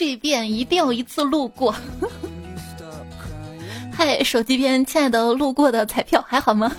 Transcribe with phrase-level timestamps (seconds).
[0.00, 1.74] 这遍一定要一次路过。
[3.92, 6.74] 嗨，手机边亲爱的路过的彩票还好吗？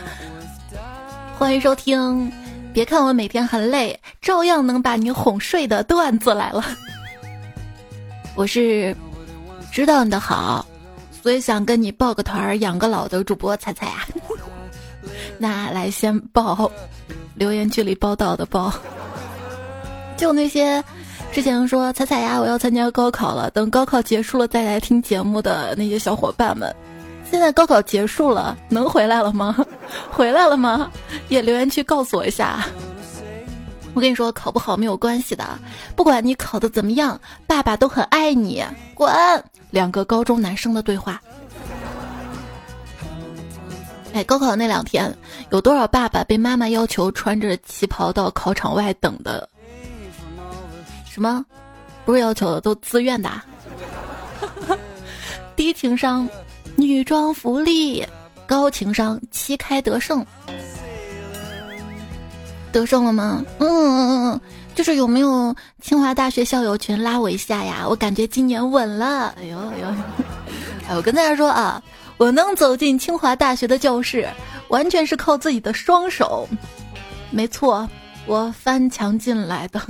[1.38, 2.30] 欢迎收听，
[2.74, 6.62] 别看我每天很累，照样能把你哄睡的段子来了。
[8.34, 8.94] 我是
[9.72, 10.66] 知道你的好，
[11.22, 14.06] 所以想跟你报个团养个老的主播彩彩啊。
[15.40, 16.70] 那来先报
[17.34, 18.70] 留言区里报道的报，
[20.18, 20.84] 就那些
[21.34, 26.72] 之前说彩彩呀，我要参加高考了，等高考结束了再来听节目的那些小伙伴们。
[27.28, 29.56] 现在高考结束了，能回来了吗？
[30.12, 30.88] 回来了吗？
[31.28, 32.64] 也留言区告诉我一下。
[33.94, 35.44] 我跟你说，考不好没有关系的，
[35.96, 38.64] 不管你考的怎么样，爸爸都很爱你。
[38.94, 39.12] 滚！
[39.72, 41.20] 两个高中男生的对话。
[44.12, 45.12] 哎，高考那两天，
[45.50, 49.48] 有多少爸爸被妈妈要求穿着旗袍到考场外等的？
[51.14, 51.44] 什么？
[52.04, 53.30] 不是要求的，都自愿的。
[55.54, 56.28] 低情商。
[56.76, 58.04] 女装福利，
[58.48, 60.26] 高情商，旗开得胜，
[62.72, 63.44] 得胜了吗？
[63.60, 64.40] 嗯嗯嗯，
[64.74, 67.86] 就是有没有清华大学校友群拉我一下呀？
[67.88, 69.32] 我感觉今年稳了。
[69.38, 69.86] 哎呦哎呦，
[70.90, 71.80] 哎，我跟大家说啊，
[72.16, 74.28] 我能走进清华大学的教室，
[74.66, 76.48] 完全是靠自己的双手。
[77.30, 77.88] 没错，
[78.26, 79.80] 我翻墙进来的。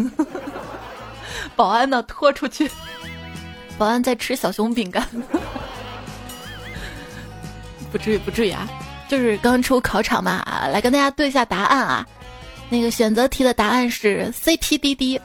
[1.57, 2.03] 保安呢？
[2.05, 2.71] 拖出去。
[3.77, 5.07] 保安在吃小熊饼干。
[7.93, 8.69] 不至于，不至于啊！
[9.09, 10.43] 就是刚出考场嘛，
[10.73, 12.07] 来跟大家对一下答案啊。
[12.69, 15.21] 那个选择题的答案是 CPDD。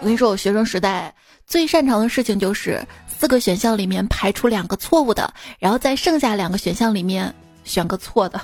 [0.00, 1.12] 我跟你说，我学生时代
[1.46, 7.32] 最擅长的事情就是四个选项里面排除两个错误的，然后在剩下两个选项里面
[7.64, 8.40] 选个错的。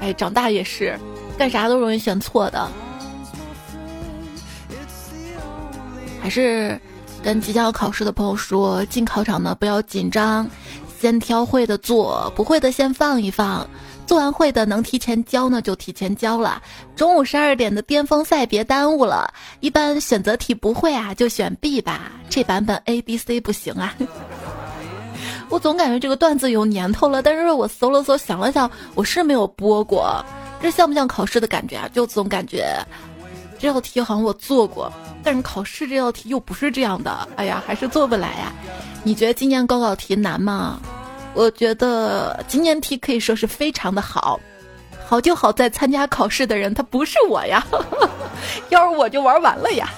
[0.00, 0.98] 哎，长大也是，
[1.38, 2.68] 干啥都容易选错的。
[6.20, 6.78] 还是
[7.22, 10.48] 跟即将要考试的朋友说，进考场呢不要紧张，
[11.00, 13.68] 先挑会的做，不会的先放一放，
[14.06, 16.60] 做完会的能提前交呢就提前交了。
[16.96, 19.32] 中午十二点的巅峰赛别耽误了。
[19.60, 22.12] 一般选择题不会啊，就选 B 吧。
[22.28, 23.94] 这版本 A、B、C 不行啊。
[25.48, 30.24] 我总感觉这个段子有年头了，但是我搜了搜，想了想，我是没有播过。
[30.60, 31.88] 这像不像考试的感觉啊？
[31.92, 32.66] 就总感觉
[33.58, 34.92] 这道题好像我做过。
[35.22, 38.52] 但是考试这道题又不是这样的，哎呀，还是做不来呀。
[39.02, 40.80] 你觉得今年高考题难吗？
[41.34, 44.40] 我觉得今年题可以说是非常的好，
[45.06, 47.64] 好就好在参加考试的人他不是我呀，
[48.70, 49.92] 要是我就玩完了呀。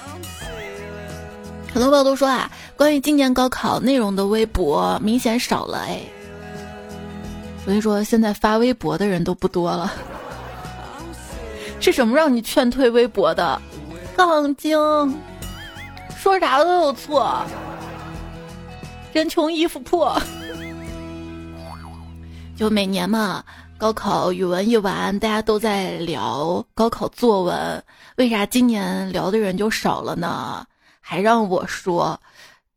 [1.71, 6.01] 很多朋友都说啊，关于今年高考内容的微博明显少了哎。
[7.63, 9.91] 所以说现在发微博的人都不多了，
[11.79, 13.61] 是什么让你劝退微博的？
[14.17, 14.77] 杠精，
[16.17, 17.45] 说啥都有错。
[19.13, 20.19] 人穷衣服破，
[22.57, 23.43] 就每年嘛，
[23.77, 27.83] 高考语文一完，大家都在聊高考作文，
[28.17, 30.65] 为啥今年聊的人就少了呢？
[31.09, 32.21] 还让我说，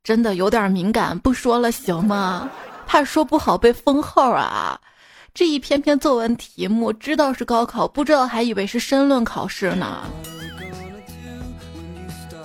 [0.02, 2.48] 真的有点敏感，不说了行吗？
[2.86, 4.80] 怕说不好被封号啊！
[5.34, 10.04] 这一篇篇作文题目，知道是高考，不知道还以为是申论考试呢。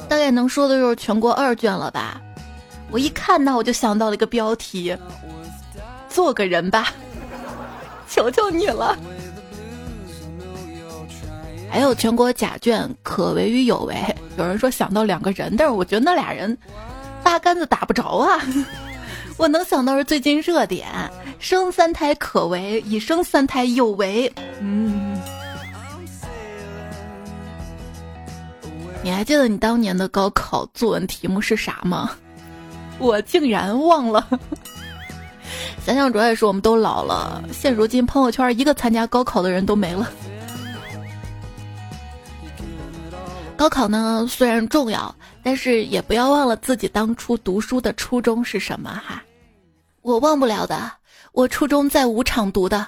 [0.10, 2.20] 大概能说的就是全国二卷了吧？
[2.92, 4.94] 我一看那我就想到了一个标题：
[6.10, 6.92] 做个人吧，
[8.10, 8.98] 求求你了。
[11.78, 13.96] 还有全国甲卷可为与有为，
[14.36, 16.58] 有人说想到两个人，但是我觉得那俩人
[17.22, 18.42] 八竿子打不着啊。
[19.38, 20.88] 我能想到是最近热点，
[21.38, 24.28] 生三胎可为，已生三胎有为。
[24.60, 25.22] 嗯。
[29.04, 32.10] 你还记得你当年的高考作文题目是啥吗？
[32.98, 34.28] 我竟然忘了。
[35.86, 40.10] 想想主要也是我们都老了，现如今朋友圈一个参加高考的人都没了。
[43.58, 49.24] 高考呢虽然重要，但是也不要忘了自己当初读书的初衷是什么哈。
[50.04, 50.92] 我忘不了的，
[51.32, 52.86] 我初中在五场读的。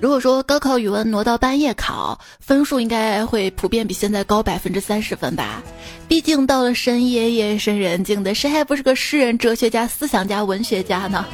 [0.00, 5.62] 如果说高考语文挪到半夜考，分数应该会普遍比现在高百分之三十分吧？
[6.08, 11.24] 毕竟到了深夜，夜深人静的，谁还不是个诗人、哲学家、思想家、文学家呢？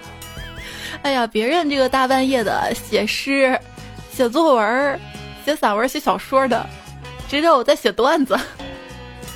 [1.02, 3.60] 哎呀，别人这个大半夜的写诗、
[4.14, 5.00] 写作文、
[5.44, 6.64] 写散文、写小说的，
[7.28, 8.38] 知道我在写段子。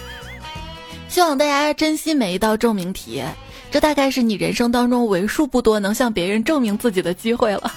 [1.08, 3.24] 希望大家珍惜每一道证明题。
[3.70, 7.72] 这大概是你人生当中为数不多能向别人证明自己的机会了。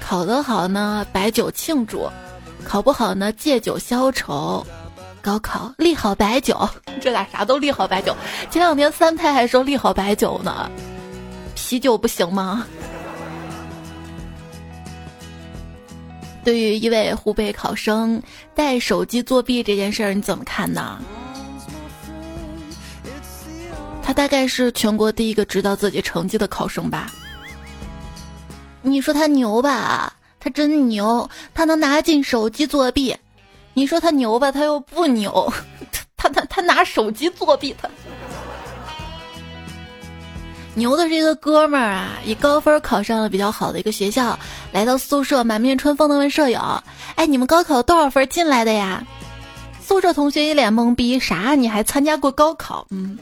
[0.00, 2.10] 考得好呢，摆酒庆祝；
[2.64, 4.66] 考不好呢，借酒消愁。
[5.22, 6.68] 高考利好白酒，
[7.00, 8.14] 这俩啥都利好白酒。
[8.50, 10.70] 前两天三太还说利好白酒呢，
[11.54, 12.66] 啤酒不行吗？
[16.46, 18.22] 对于一位湖北考生
[18.54, 21.02] 带手机作弊这件事儿，你怎么看呢？
[24.00, 27.10] 他大概是全国第一个知道自己成绩的考生吧？
[28.80, 30.14] 你说他牛吧？
[30.38, 33.16] 他真牛，他能拿进手机作弊。
[33.74, 34.52] 你说他牛吧？
[34.52, 35.52] 他又不牛，
[36.16, 37.88] 他他他拿手机作弊，他
[40.76, 44.38] 牛的是一个哥们儿啊，以高分考上了比较好的一个学校，
[44.72, 46.60] 来到宿舍满面春风的问舍友
[47.16, 49.02] ：“哎，你们高考多少分进来的呀？”
[49.82, 51.54] 宿舍同学一脸懵逼：“啥？
[51.54, 53.18] 你还参加过高考？”嗯，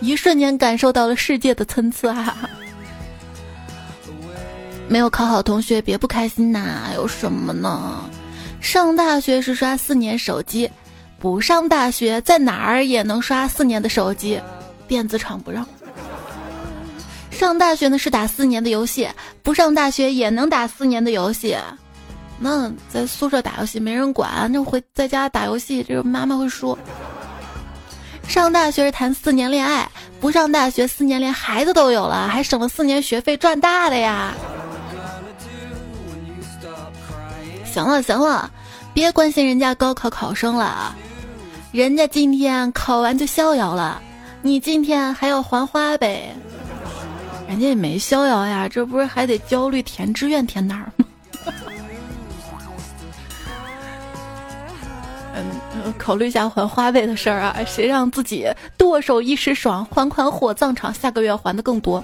[0.00, 2.48] 一瞬间感受到了世界的参差啊！
[4.88, 8.08] 没有考好同学别不开心呐，有什么呢？
[8.60, 10.70] 上大学是刷四年手机，
[11.18, 14.40] 不上大学在哪儿也能刷四年的手机，
[14.88, 15.64] 电子厂不让。
[17.30, 19.08] 上大学呢是打四年的游戏，
[19.44, 21.56] 不上大学也能打四年的游戏。
[22.40, 26.76] 那在宿舍打游戏没人管，那回在家打游戏，这个妈妈会说。
[28.26, 29.88] 上大学是谈四年恋爱，
[30.20, 34.34] 不上大学四年连孩子都有了，还省了四年学费，赚大的呀。
[37.64, 38.50] 行了行了，
[38.92, 40.94] 别关心人家高考考生了，
[41.72, 44.02] 人家今天考完就逍遥了，
[44.42, 46.34] 你今天还要还花呗？
[47.48, 51.04] 人家也没逍遥呀，这不是还得焦虑填志愿填哪儿吗？
[55.34, 58.46] 嗯，考虑一下还花呗的事儿啊，谁让自己
[58.76, 62.02] 剁手一时爽，还款火葬场，下个月还的更多。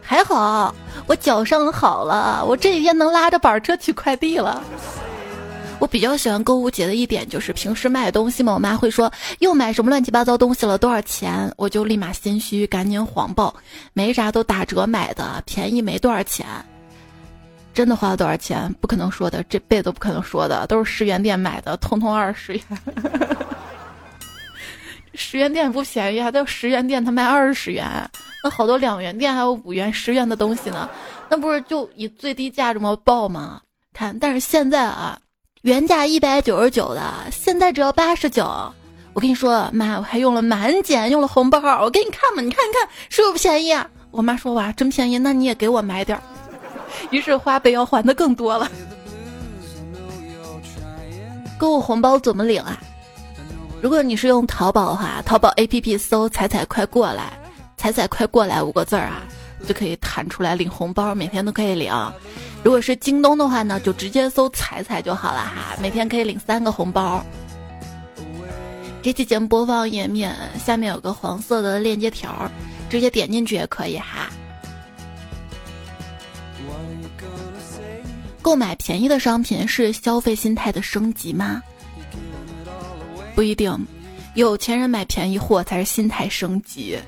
[0.00, 0.74] 还好
[1.06, 4.62] 我脚伤好了，我这几天能拉着板车取快递了。
[5.80, 11.52] 我比较喜欢购物节的一点就是平时买东西嘛，我妈会说又买什么乱七八糟东西了，多少钱？
[11.56, 13.54] 我就立马心虚，赶紧谎报，
[13.92, 16.46] 没啥，都打折买的，便宜没多少钱。
[17.72, 18.72] 真的花了多少钱？
[18.80, 22.62] 不可能说的，这辈子都不可能说的，都是十元店买的，通通二十元。
[25.14, 27.86] 十元店不便宜，还有十元店他卖二十元。
[28.42, 30.88] 那好多两元店还有五元、十元的东西呢，
[31.28, 33.60] 那不是就以最低价这么报吗？
[33.92, 35.18] 看，但是现在啊，
[35.62, 37.02] 原价一百九十九的，
[37.32, 38.44] 现在只要八十九。
[39.12, 43.88] 我跟你说，妈，我还用了满减，用了红包，我给你看嘛，你看看是不是便宜啊？
[44.10, 46.22] 我妈说哇，真便宜，那你也给我买点儿。
[47.10, 48.70] 于是花呗要还的更多了。
[51.58, 52.80] 购物红包怎么领啊？
[53.82, 57.32] 如果你是用淘宝的话，淘宝 APP 搜“彩彩快过来”。
[57.76, 59.22] 彩彩快过来五个字儿啊，
[59.66, 61.92] 就可以弹出来领红包，每天都可以领。
[62.62, 67.24] 如果是京东的话呢，就直接搜彩彩就好了哈，每天可以领三个红包。
[69.00, 72.50] 这期节目播放页面下面有个黄色的链接条，
[72.90, 74.28] 直接点进去也可以哈。
[78.42, 81.62] 购买便宜的商品是消费心态的升级吗？
[83.34, 83.72] 不一定，
[84.34, 86.98] 有钱人买便宜货才是心态升级。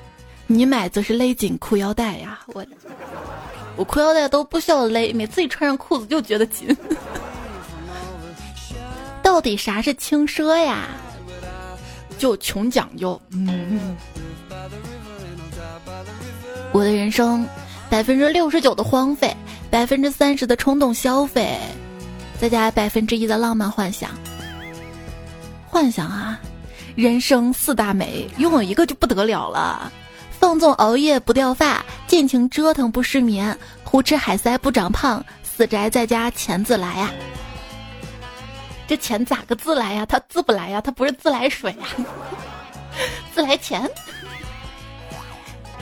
[0.53, 2.65] 你买则是勒紧裤腰带呀，我
[3.77, 6.75] 我裤腰带都不需要勒，每次一穿上裤子就觉得紧。
[9.23, 10.89] 到底啥是轻奢呀？
[12.17, 13.19] 就穷讲究。
[13.31, 13.95] 嗯，
[16.73, 17.47] 我的人生
[17.89, 19.33] 百分之六十九的荒废，
[19.69, 21.57] 百分之三十的冲动消费，
[22.39, 24.09] 再加百分之一的浪漫幻想。
[25.65, 26.37] 幻想啊，
[26.95, 29.89] 人生四大美，拥有一个就不得了了。
[30.41, 37.11] 放纵熬夜不掉发，尽情折腾不失眠，胡吃海塞不长胖，死宅在家钱自来呀。
[38.87, 40.03] 这钱咋个自来呀？
[40.03, 40.81] 它自不来呀？
[40.81, 41.85] 它不是自来水呀？
[43.35, 43.87] 自来钱？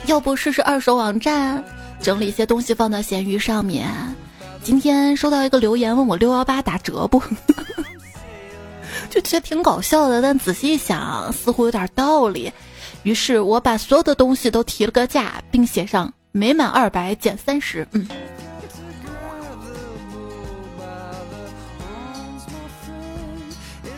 [0.08, 1.64] 要不试试二手网站，
[2.02, 3.88] 整理一些东西放到闲鱼上面。
[4.62, 7.24] 今天收到一个留言，问我六幺八打折不？
[9.10, 12.52] 就觉得挺搞笑的，但仔细一想，似乎有点道理。
[13.04, 17.88] 于是我把所有的东西都提了个价，并写上每满二百减三十。
[17.92, 18.08] 嗯，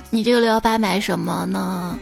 [0.10, 1.98] 你这个六幺八买什么呢？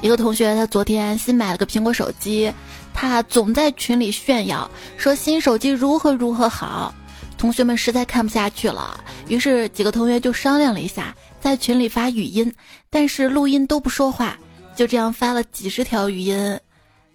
[0.00, 2.52] 一个同学他昨天新买了个苹果手机，
[2.92, 6.94] 他总在群里炫耀说新手机如何如何好，
[7.38, 11.14] 同学们实在看不下去了，于是几个同学就商量了一下。
[11.40, 12.50] 在群里发语音，
[12.88, 14.38] 但是录音都不说话，
[14.74, 16.58] 就这样发了几十条语音，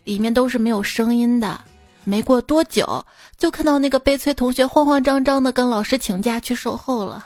[0.03, 1.59] 里面都是没有声音的。
[2.05, 3.05] 没过多久，
[3.37, 7.25] 就看到那个悲催同学慌慌张张的跟老师请假去售后了。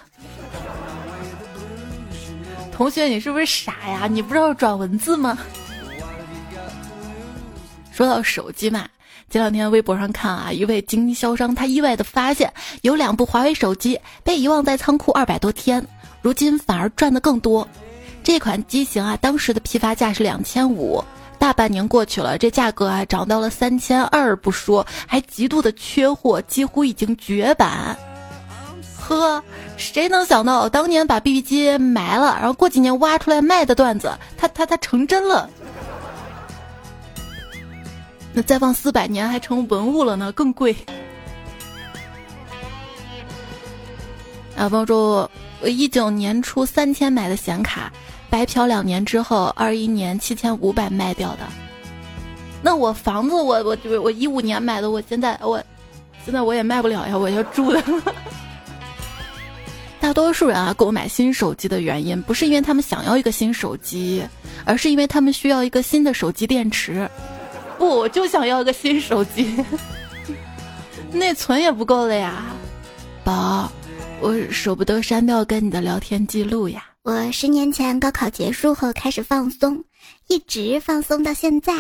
[2.72, 4.08] 同学，你是不是傻呀？
[4.08, 5.38] 你不知道转文字吗？
[7.92, 8.88] 说到手机嘛，
[9.30, 15.86] 前两天微博上看啊，一位经销商他意外的发现，有两部华为手机被遗忘在仓库二百多天，
[16.24, 17.66] 如今反而赚的更多。
[18.24, 21.04] 这款机型啊，当时的批发价是两千五。
[21.38, 27.98] 大半年过去了，这价格啊涨到了三千二不说，还极度的缺货，几乎已经绝版。
[28.98, 29.44] 呵，
[29.76, 35.50] 谁能想到当年把 BB 机埋了，然后过几年挖出来卖的段子，它它它成真了。
[38.32, 40.74] 那再放四百年还成文物了呢，更贵。
[44.56, 47.92] 啊，帮说，我一九年初三千买的显卡。
[48.34, 51.42] 白嫖两年之后，二一年七千五百卖掉的。
[52.64, 55.64] 那我房子，我我我一五年买的，我现在我，
[56.26, 57.84] 现在我也卖不了呀，我要住的。
[60.02, 64.28] 大多数人啊，购买新手机的原因，不是因为他们想要一个新手机，
[64.66, 67.08] 而是因为他们需要一个新的手机电池。
[67.78, 69.64] 不，我就想要个新手机，
[71.12, 72.46] 内存也不够了呀，
[73.24, 73.72] 宝，
[74.22, 76.84] 我舍不得删掉跟你的聊天记录呀。
[77.04, 79.84] 我十年前高考结束后开始放松，
[80.30, 81.74] 一直放松到现在。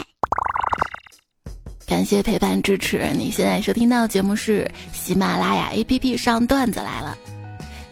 [1.88, 7.18] 感谢陪伴支持，你现在收听到的节目是喜马拉雅 APP 上段子来了。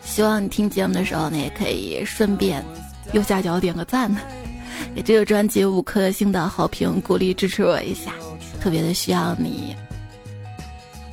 [0.04, 2.62] 希望你听节目的时候呢，也可以顺便
[3.14, 4.14] 右下角点个赞，
[4.94, 8.12] 给这个专辑五颗星的好评，鼓励支持我一下，
[8.60, 9.74] 特别的需要你。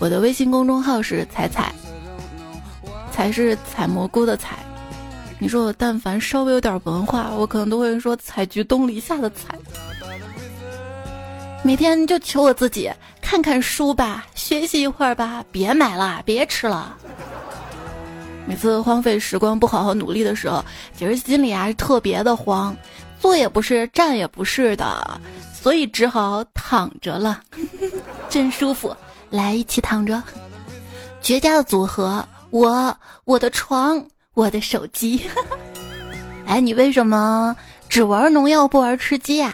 [0.01, 1.73] 我的微信公众号是彩彩，
[3.13, 4.59] 彩是采蘑菇的采。
[5.41, 9.57] 你说我但凡稍微有点文化，我可能都会说“采菊东篱下的采”。
[11.63, 12.91] 每天就求我自己
[13.21, 16.97] 看看书吧，学习一会儿吧，别买了，别吃了。
[18.47, 20.65] 每次荒废时光、不好好努力的时候，
[20.97, 22.75] 其实心里啊是特别的慌，
[23.21, 25.21] 坐也不是，站也不是的，
[25.53, 27.41] 所以只好躺着了，
[28.29, 28.97] 真舒服。
[29.31, 30.23] 来，一起躺着，
[31.21, 34.05] 绝佳的组合，我我的床。
[34.39, 35.21] 我的手机，
[36.47, 37.57] 哎，你为什么
[37.89, 39.53] 只玩农药不玩吃鸡呀？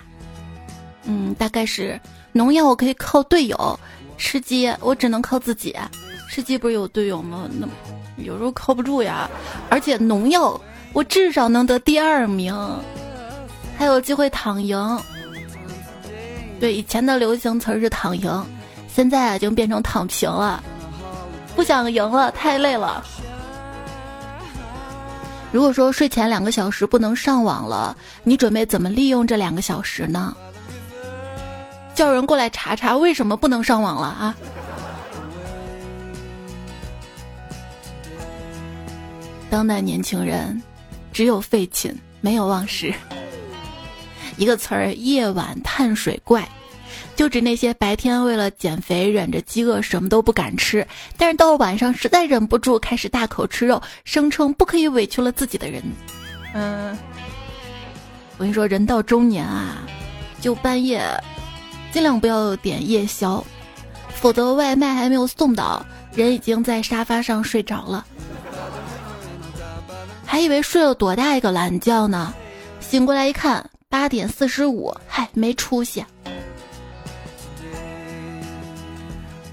[1.05, 1.99] 嗯，大概是
[2.33, 3.81] 农药我可以靠队友，
[4.19, 5.75] 吃鸡我只能靠自己。
[6.29, 7.49] 吃鸡不是有队友吗？
[7.59, 7.67] 那
[8.23, 9.27] 有时候靠不住呀。
[9.71, 10.61] 而且农药
[10.93, 12.55] 我至少能得第二名，
[13.79, 15.01] 还有机会躺赢。
[16.61, 18.47] 对，以前的流行词是躺赢，
[18.87, 20.63] 现在已经变成躺平了。
[21.57, 23.03] 不想赢了，太累了。
[25.55, 30.37] 如果说睡前两个小时不能上网了，你准备怎么利用这两个小时呢？
[31.95, 34.35] 叫人过来查查为什么不能上网了啊！
[39.49, 40.61] 当代年轻人
[41.13, 42.93] 只有废寝，没有忘食。
[44.37, 46.49] 一个词儿：夜晚碳水怪。
[47.17, 55.83] 就指那些白天为了减肥忍着饥饿什么都不敢吃，但是到了晚上实在忍不住开始大口吃肉，声称不可以委屈了自己的人。
[56.55, 56.97] 嗯，
[58.37, 59.79] 我跟你说，人到中年啊，
[60.41, 61.03] 就半夜
[61.93, 63.45] 尽量不要点夜宵，
[64.09, 68.05] 否则外卖还没有送到，人已经在沙发上睡着了，
[70.27, 72.35] 还以为睡了多大一个懒觉呢，
[72.81, 76.05] 醒过来一看八点四十五，嗨，没出息。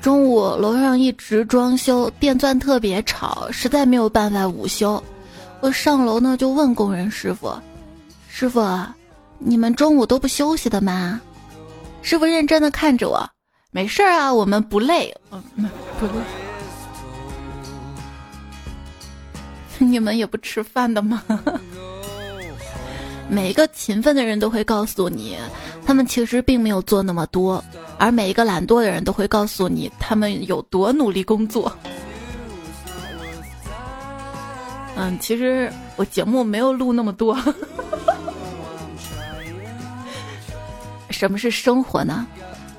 [0.02, 5.02] 中午楼上一直装修，电钻特别吵，实在没有办法午休。
[5.60, 7.54] 我上楼呢，就问工人师傅
[8.28, 8.68] ：“师傅，
[9.38, 11.22] 你们中午都不休息的吗？”
[12.02, 13.30] 师傅认真的看着我
[13.70, 15.44] ：“没事啊，我们不累。”嗯，
[16.00, 16.14] 不累。
[19.78, 21.24] 你们也不吃饭的吗？
[23.34, 25.38] 每一个勤奋的人都会告诉你，
[25.86, 27.64] 他们其实并没有做那么多。
[27.98, 31.72] 而每一个懒惰的人都会告诉你，他们有多努力工作。
[34.98, 37.40] 嗯，其实我节目没有录那么多。
[41.10, 42.28] 什么是生活呢？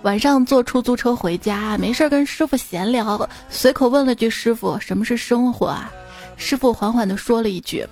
[0.02, 5.90] 晚上坐出租车回家，没事跟师傅闲聊，随口问了句：“师傅，什么是生活啊？”
[6.36, 7.86] 师傅缓缓的说了一句：“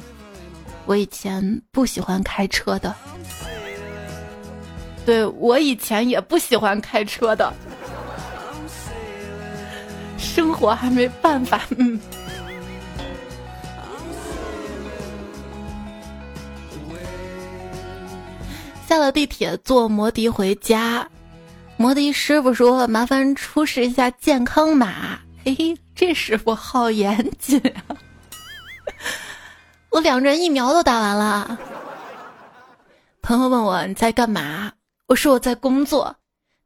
[0.90, 2.92] 我以前不喜欢开车的。”
[5.06, 7.52] 对我以前也不喜欢开车的，
[10.18, 11.62] 生活还没办法。
[11.78, 12.00] 嗯，
[18.88, 21.09] 下了地铁坐摩的回家，
[21.76, 27.94] 摩的师傅说：“麻烦出示一下健康码。”嘿嘿，这师傅好严谨啊！
[29.90, 31.59] 我两针疫苗都打完了。
[33.23, 34.73] 朋友问我你在干嘛？
[35.06, 36.14] 我说我在工作。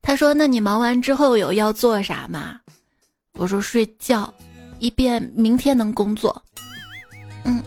[0.03, 2.61] 他说：“那你忙完之后有要做啥吗？”
[3.39, 4.33] 我说：“睡觉，
[4.79, 6.43] 以便明天能工作。”
[7.45, 7.63] 嗯。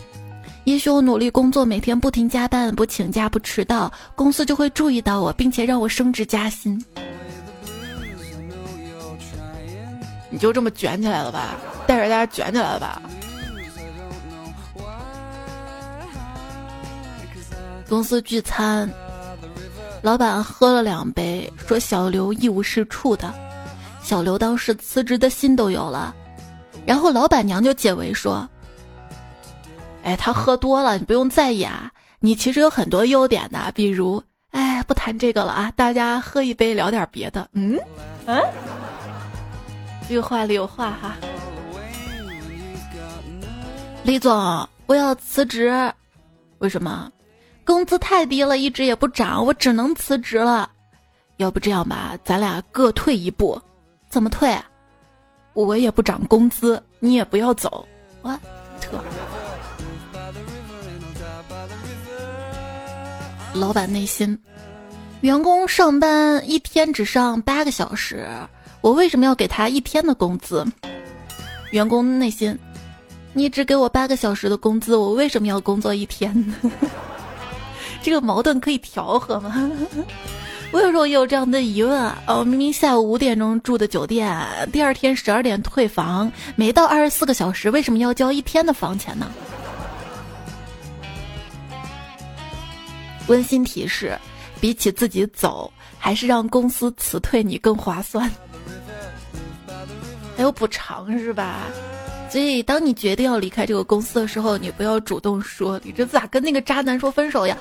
[0.64, 6.78] 也许我努力工作，每天不停加班，不请假，不迟到，公司就会注意到我，并且让我升职加薪。
[10.30, 11.56] 你就这么卷起来了吧？
[11.86, 13.02] 带着大家卷起来了吧？
[17.88, 18.88] 公司聚餐，
[20.02, 23.32] 老板喝了两杯，说小刘一无是处的，
[24.02, 26.14] 小刘当时辞职的心都有了，
[26.84, 28.46] 然后老板娘就解围说。
[30.04, 31.90] 哎，他喝多了，你不用在意啊。
[32.20, 37.48] 你其实有很多优点的，比如，哎，不谈这个了啊，大家喝一杯，聊点别的。
[37.52, 37.78] 嗯，
[38.26, 38.40] 嗯，
[40.08, 41.16] 这个话里有话哈。
[44.02, 45.92] 李总，我要辞职，
[46.58, 47.10] 为什么？
[47.68, 50.70] 工资太低了，一直也不涨，我只能辞职了。
[51.36, 53.60] 要不这样吧，咱俩各退一步。
[54.08, 54.58] 怎么退？
[55.52, 57.86] 我也不涨工资，你也不要走。
[58.22, 58.30] 我
[58.80, 58.98] 特。
[63.52, 64.38] 老板内心，
[65.20, 68.26] 员工上班一天只上八个小时，
[68.80, 70.64] 我为什么要给他一天的工资？
[71.72, 72.58] 员工内心，
[73.34, 76.32] 你只给我八个小时的工资，我为什么要工作一天？
[78.08, 79.70] 这个矛盾可以调和吗？
[80.72, 82.22] 我有时候也有这样的疑问啊！
[82.26, 84.36] 哦，明明下午五点钟住的酒店，
[84.70, 89.30] 第二天十二点退房，没到二十四个小时，为什么要交一天的房钱呢？
[93.28, 94.18] 温馨提示：
[94.60, 98.30] 比起自己走，还是让公司辞退你更划算。
[100.36, 101.60] 还有补偿是吧？
[102.30, 107.56] 所以当你决定要离开这个公司的时候，你不要主动说，你这咋跟那个渣男说分手呀？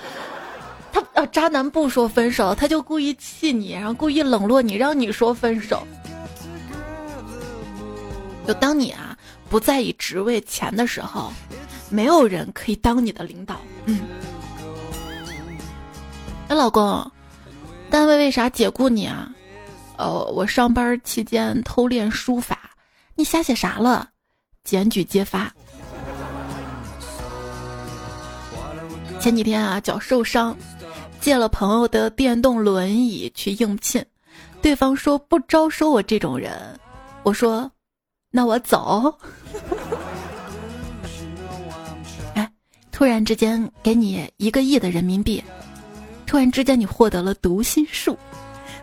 [0.98, 5.86] 他呃，渣男不说分手，他就故意气你，然后故意冷落你，让你说分手。
[8.48, 9.16] 就当你啊
[9.48, 11.32] 不在意职位钱的时候，
[11.90, 13.62] 没有人可以当你的领导。
[13.86, 14.02] 嗯。
[16.48, 17.12] 哎，老公，
[17.92, 19.30] 单位为啥解雇你啊？
[19.98, 22.72] 哦，我上班期间偷练书法，
[23.14, 24.10] 你瞎写啥了？
[24.64, 25.54] 检举揭发。
[29.20, 30.56] 前几天啊，脚受伤，
[31.20, 34.04] 借了朋友的电动轮椅去应聘，
[34.62, 36.80] 对方说不招收我这种人。
[37.24, 37.70] 我说，
[38.32, 39.14] 那我走。
[42.36, 42.50] 哎，
[42.92, 45.44] 突然之间给你一个亿的人民币。
[46.26, 48.14] 突然之间，你获得了读心术；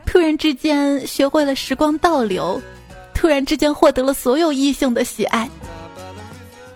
[0.06, 2.58] 突然之间，学会了时光倒流；
[3.14, 5.48] 突然之间，获得了所有异性的喜爱。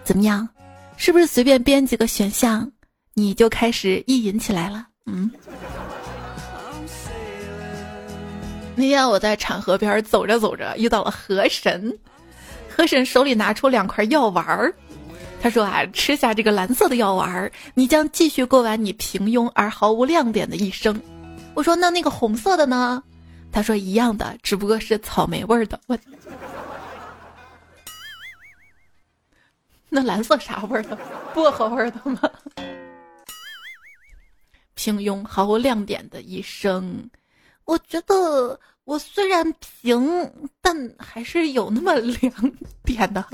[0.04, 0.48] 怎么样？
[0.96, 2.70] 是不是随便编几个选项，
[3.14, 4.87] 你就开始意淫起来了？
[5.08, 5.30] 嗯。
[8.76, 11.98] 那天我在产河边走着走着，遇到了河神，
[12.68, 14.72] 河神手里拿出两块药丸儿。
[15.40, 21.00] 他说啊，吃下这个蓝色的药丸儿，你将继续过完你平庸而毫无亮点的一生。
[21.54, 23.02] 我说那那个红色的呢？
[23.50, 25.80] 他说一样的，只不过是草莓味儿的。
[25.86, 25.98] 我，
[29.88, 30.96] 那蓝色啥味儿的？
[31.34, 32.20] 薄荷味儿的吗？
[34.78, 37.10] 平庸毫无亮点的一生，
[37.64, 42.32] 我觉得我虽然平，但还是有那么亮
[42.84, 43.24] 点的。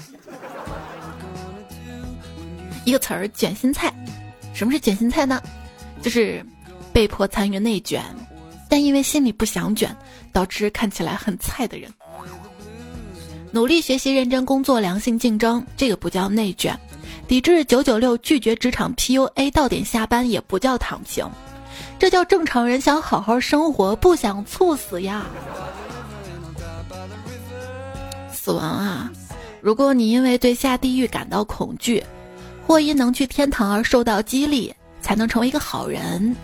[2.87, 3.93] 一个词儿卷心菜，
[4.55, 5.43] 什么是卷心菜呢？
[6.01, 6.43] 就是
[6.95, 8.03] 被迫参与内卷，
[8.71, 9.95] 但因为心里不想卷，
[10.33, 11.93] 导致看起来很菜的人。
[13.53, 16.75] 努力学习、认真工作、良性竞争，这个不叫内卷；
[17.27, 21.29] 抵制九九六、拒绝职场 PUA、到点下班也不叫躺平，
[21.99, 25.27] 这叫正常人想好好生活，不想猝死呀。
[28.33, 29.11] 死亡啊！
[29.61, 32.03] 如果你因为对下地狱感到恐惧。
[32.67, 36.35] 或因能去天堂而受到激励，才能成为一个好人，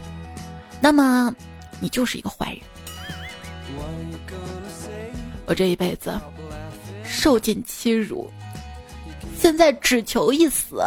[0.79, 1.35] 那么
[1.81, 2.61] 你就是一个坏人。
[5.47, 6.21] 我这一辈子
[7.03, 8.31] 受尽欺辱，
[9.41, 10.83] 现在只求一死，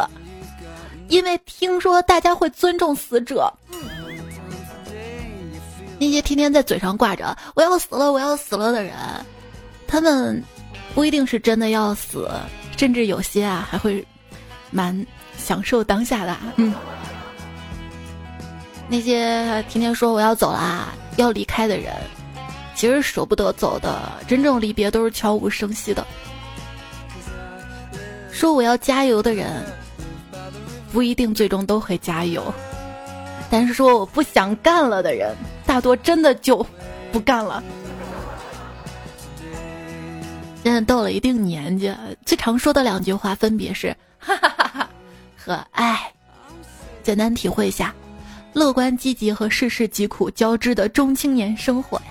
[1.08, 3.52] 因为听说大家会尊重死者。
[5.98, 8.94] 那些天天在嘴上挂着“我要死了，我要死了”的人，
[9.86, 10.42] 他们
[10.94, 12.30] 不一定是真的要死，
[12.76, 14.06] 甚至有些啊还会
[14.70, 15.04] 蛮。
[15.36, 16.72] 享受当下的，嗯。
[18.88, 21.92] 那些天天说我要走啦、要离开的人，
[22.74, 26.06] 其实舍不得走的，真正离别都是悄无声息的。
[28.34, 29.64] 说我要加油的人，
[30.92, 32.52] 不一定最终都会加油。
[33.48, 35.32] 但是说我不想干了的人，
[35.64, 36.66] 大多真的就
[37.12, 37.62] 不干了。
[40.64, 41.94] 现在到了一定年纪，
[42.26, 44.88] 最常说的两句话分别是“哈哈哈哈”
[45.38, 46.12] 和“爱”。
[47.04, 47.94] 简单体会一下，
[48.52, 52.06] 乐观积极和世事疾苦交织的中青年生活呀。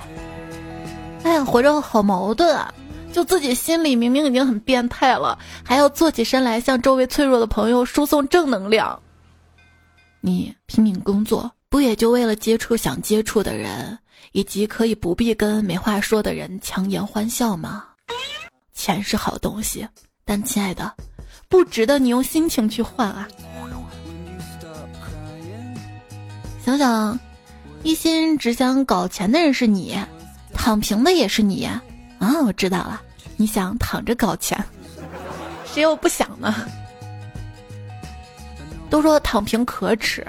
[1.23, 2.73] 哎呀，活着好矛盾啊！
[3.13, 8.99] 就自己心里明明已经很变态了，还要坐起身来向周围脆弱的朋友输送正能量。
[10.19, 13.97] 你拼命工作，不也就为了接触想接触的人，
[14.31, 17.85] 以及可以不必跟没话说的人强颜欢笑吗？
[18.73, 19.87] 钱是好东西，
[20.25, 20.91] 但亲爱的，
[21.47, 23.27] 不值得你用心情去换啊！
[26.65, 27.19] 想想，
[27.83, 29.95] 一心只想搞钱的人是你，
[30.53, 31.69] 躺平的也是你。
[32.23, 33.01] 啊，我知道了，
[33.35, 34.57] 你想躺着搞钱，
[35.65, 36.67] 谁又不想呢？
[38.89, 40.25] 都说躺平可耻，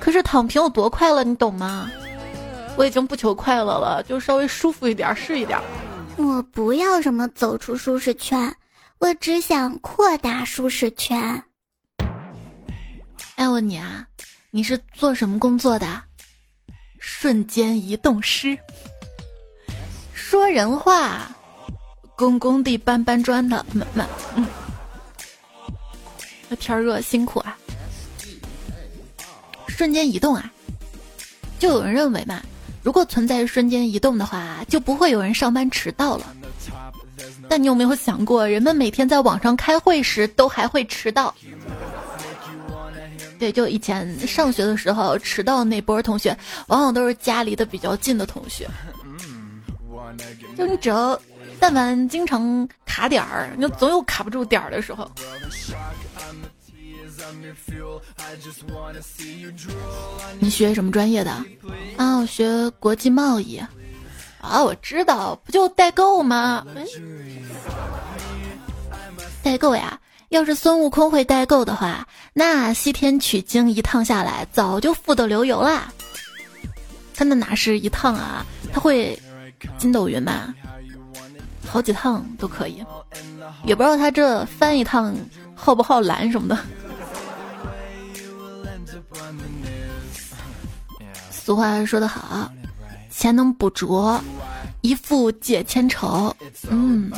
[0.00, 1.88] 可是躺平有多快乐，你懂吗？
[2.76, 5.58] 我已经不求快乐了，就稍微舒服一点是一点。
[6.16, 8.52] 我不要什么走出舒适圈，
[8.98, 11.42] 我只想扩大舒适圈。
[13.36, 14.06] 哎，问你啊，
[14.50, 16.02] 你是做什么工作的？
[16.98, 18.58] 瞬间移动师。
[20.38, 21.28] 说人话，
[22.14, 24.46] 工工地搬搬砖的，慢慢，嗯，
[26.48, 27.58] 那天热辛苦啊。
[29.66, 30.48] 瞬间移动啊，
[31.58, 32.40] 就有人认为嘛，
[32.84, 36.32] 如果存在瞬间移动的话，就不会有人上班迟到了。
[37.48, 41.34] 但你有没有想过，人们每天在网上开会时都还会迟到？
[43.40, 48.68] 对，就以前上学的时候，迟到那波同学，往往都是家离得比较近的同学。
[50.56, 51.20] 就你只要，
[51.60, 55.10] 但凡经常卡点儿，你就总有卡不住点儿的时候。
[60.38, 61.30] 你学什么专业的？
[61.96, 63.60] 啊，我学国际贸易。
[64.40, 66.64] 啊，我知道，不就代购吗？
[69.42, 75.92] 代购呀，要是孙悟空会代购的话，那西天取经一趟下来，早就富得流油啦。
[77.14, 78.46] 他那哪是一趟啊？
[78.72, 79.18] 他会。
[79.76, 80.54] 筋斗云吧，
[81.66, 82.84] 好几趟都可以，
[83.64, 85.14] 也不知道他这翻一趟
[85.54, 86.58] 耗不耗蓝什么的。
[91.30, 92.50] 俗话说得好，
[93.10, 94.22] 钱能补拙，
[94.82, 96.34] 一富解千愁。
[96.68, 97.10] 嗯，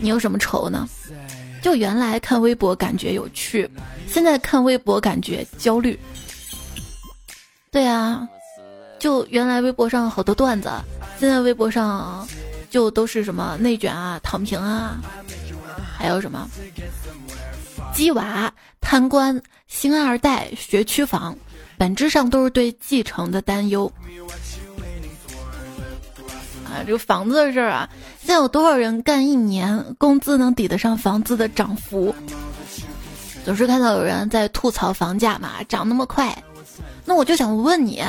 [0.00, 0.88] 你有什么愁呢？
[1.62, 3.70] 就原来看微博感觉有趣，
[4.08, 5.98] 现在看微博感觉焦虑。
[7.70, 8.28] 对啊。
[9.02, 10.70] 就原来微博上好多段子，
[11.18, 12.24] 现在微博上
[12.70, 15.00] 就都是什么内卷啊、躺平啊，
[15.98, 16.48] 还有什么
[17.92, 21.36] 鸡娃、贪官、星二代、学区房，
[21.76, 23.92] 本质上都是对继承的担忧。
[26.64, 32.14] 啊，这个房子的事儿啊，现在有多少人干一年工资能抵得上房子的涨幅？
[33.44, 36.40] 总是看到有人在吐槽房价嘛，涨那么快，
[37.04, 38.00] 那我就想问你。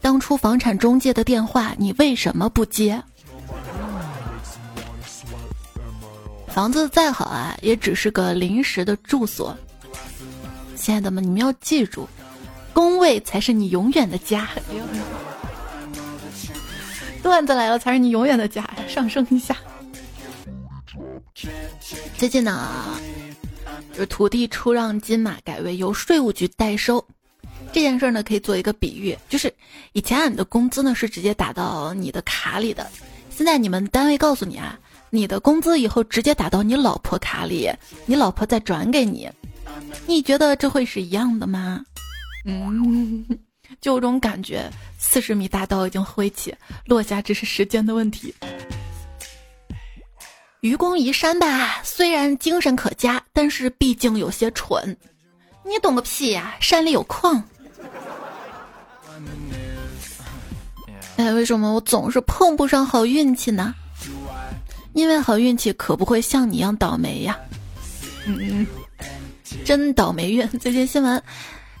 [0.00, 3.02] 当初房产中介的电话，你为什么不接？
[6.48, 9.56] 房子再好啊，也只是个临时的住所。
[10.74, 12.08] 亲爱的们，你们要记住，
[12.72, 14.48] 工位才是你永远的家。
[17.22, 18.68] 段子来了，才是你永远的家。
[18.88, 19.56] 上升一下。
[22.16, 22.98] 最近呢，
[23.92, 27.04] 就是土地出让金嘛，改为由税务局代收。
[27.72, 29.52] 这件事呢，可以做一个比喻，就是
[29.92, 32.90] 以前啊，你的工资呢是直接打到你的卡里的，
[33.30, 34.78] 现在你们单位告诉你啊，
[35.10, 37.70] 你的工资以后直接打到你老婆卡里，
[38.06, 39.30] 你老婆再转给你，
[40.06, 41.84] 你觉得这会是一样的吗？
[42.46, 43.24] 嗯，
[43.80, 46.54] 就有种感觉，四十米大刀已经挥起，
[46.86, 48.34] 落下只是时间的问题。
[50.62, 54.96] 愚公移山吧，虽然精神可嘉，但是毕竟有些蠢。
[55.64, 56.56] 你懂个屁呀！
[56.60, 57.44] 山里有矿。
[61.18, 63.74] 哎，为什么我总是碰不上好运气呢？
[64.92, 67.36] 因为好运气可不会像你一样倒霉呀。
[68.24, 68.64] 嗯，
[69.64, 70.46] 真倒霉运。
[70.60, 71.20] 最近新闻，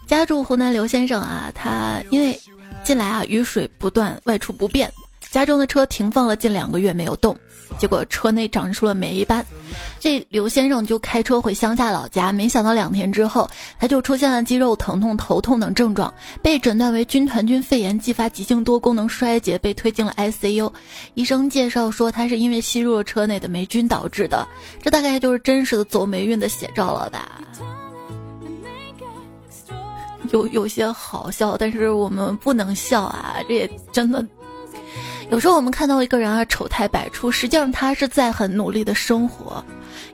[0.08, 2.38] 家住湖南刘先生啊，他因为
[2.82, 4.92] 近来啊雨水不断，外出不便，
[5.30, 7.36] 家中的车停放了近两个月没有动，
[7.78, 9.44] 结果车内长出了霉斑。
[10.00, 16.12] 这刘先生就开车回乡下老家，没想到两天之后他就出现了肌肉疼痛、头痛等症状，
[16.42, 20.72] 被诊断为军团菌肺炎继发急性多功能衰竭，被推进了 ICU。
[21.14, 24.46] 医生介绍说他是因为吸入了车内的霉菌导致的，
[24.82, 27.42] 这大概就是真实的走霉运的写照了吧。
[30.32, 33.36] 有有些好笑，但是我们不能笑啊！
[33.48, 34.22] 这也真的，
[35.30, 39.62] 有时候我们看到一个人啊丑态百出，实际上他是在很努力的生活；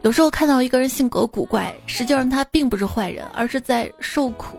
[0.03, 4.59] 有时候看到一个人性格古怪，实际上他并不是坏人，而是在受苦。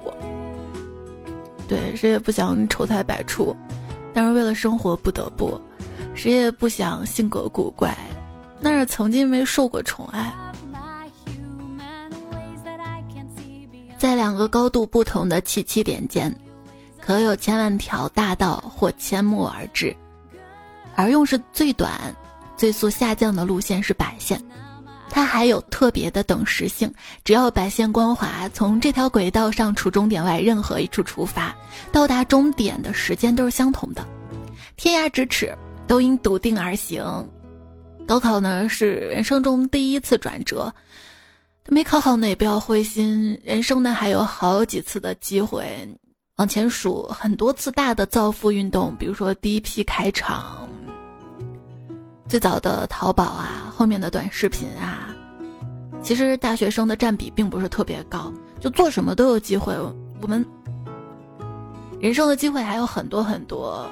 [1.67, 3.53] 对，谁也不想丑态百出，
[4.13, 5.59] 但是为了生活不得不；
[6.13, 7.93] 谁也不想性格古怪，
[8.61, 10.33] 但是曾经没受过宠爱。
[13.97, 16.33] 在两个高度不同的起起点间，
[17.01, 19.95] 可有千万条大道或阡陌而至，
[20.95, 22.15] 而用是最短、
[22.57, 24.41] 最速下降的路线是白线。
[25.09, 26.91] 它还有特别的等时性，
[27.23, 31.55] 只要白线光滑，从这条轨道上除终点外任何一处出发，
[31.91, 34.05] 到达终点的时间都是相同的。
[34.75, 37.03] 天涯咫尺，都应笃定而行。
[38.05, 40.73] 高考呢，是人生中第一次转折。
[41.67, 43.39] 没考好呢，也不要灰心。
[43.43, 45.65] 人生呢，还有好几次的机会，
[46.35, 50.67] 往前数很多次大的造富运动，比如说第一批开场，
[52.27, 55.09] 最早的淘宝啊，后面的短视频啊。
[56.01, 59.75] 其实大学生的占比并不是特别高，就做什么都有机会。
[60.21, 60.45] 我们
[61.99, 63.89] 人生的机会还有很多很多。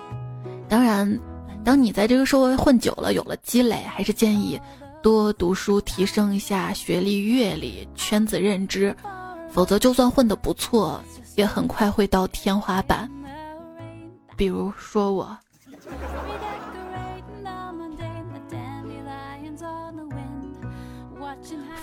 [0.68, 1.20] 当然，
[1.64, 4.60] 当你在这个社会混久了，有了积累，还是建议。
[5.02, 8.96] 多读书，提升一下学历、阅历、圈子认知，
[9.50, 11.04] 否则就算混得不错，
[11.36, 13.10] 也很快会到天花板。
[14.38, 15.38] 比如说我。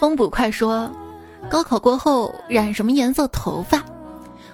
[0.01, 0.91] 风捕快说，
[1.51, 3.85] 高考过后染什么颜色头发？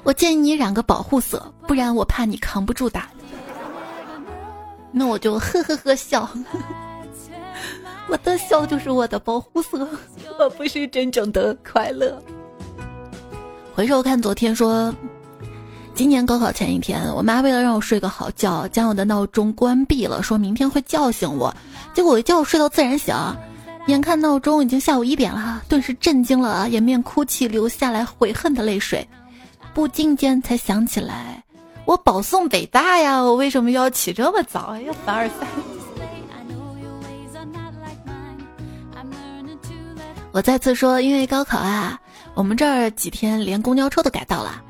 [0.03, 3.09] 我建议你染个保护色，不然我怕你扛不住打。
[4.91, 6.29] 那我就呵呵呵笑。
[8.11, 9.89] 我的笑就是我的保护色，
[10.37, 12.21] 我不是真正的快乐。
[13.73, 14.93] 回首看昨天，说
[15.95, 21.55] 今年高考前一天，我妈为了让我睡个好觉，将我的闹钟关闭了，说明天会叫醒我。
[21.95, 23.15] 结果我一觉睡到自然醒，
[23.87, 29.07] 眼看闹钟已经下午一点了，顿时震惊了，掩面哭泣，流下来悔恨的泪水。
[29.73, 31.45] 不经间才想起来，
[31.85, 34.73] 我保送北大呀，我为什么要起这么早？
[34.73, 35.47] 哎呀，凡尔赛。
[40.33, 41.99] 我再次说，因为高考啊，
[42.35, 44.63] 我们这儿几天连公交车都改道了。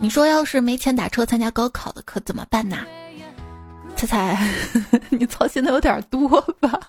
[0.00, 2.78] 你说要是没钱打车参加高考的，可怎么办呢？
[3.94, 4.38] 猜猜，
[5.10, 6.80] 你操心的有点多吧？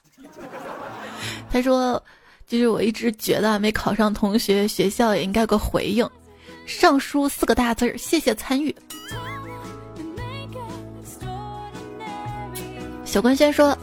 [1.56, 2.04] 他说，
[2.46, 6.06] 就是我一直觉得没考上同学，学校也应该个回应，
[6.66, 8.76] 上书四个大字儿：谢谢参与。
[13.06, 13.78] 小官宣说。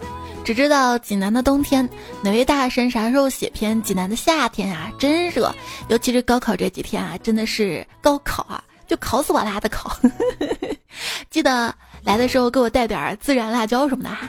[0.44, 1.88] 只知道济南的冬天，
[2.20, 4.92] 哪位大神啥时候写篇济南的夏天啊？
[4.98, 5.54] 真热，
[5.88, 9.96] 尤其是高考这几天啊，真的是高考啊，就考死我啦的考。
[11.30, 14.28] 记得来的时候给我带点孜然辣椒什么的哈。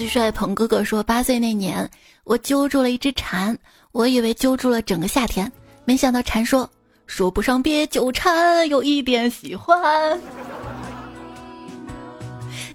[0.00, 1.86] 最帅鹏哥哥说，八岁那年
[2.24, 3.54] 我揪住了一只蝉，
[3.92, 5.52] 我以为揪住了整个夏天，
[5.84, 6.66] 没想到蝉说
[7.06, 10.18] 说不上别纠缠，有一点喜欢。